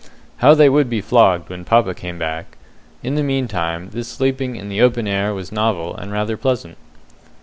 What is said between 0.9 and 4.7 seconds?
flogged when papa came back! In the meantime this sleeping in